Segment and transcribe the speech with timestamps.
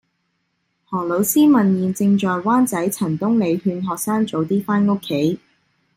[0.87, 5.39] 何老師問現正在灣仔陳東里勸學生早啲返屋企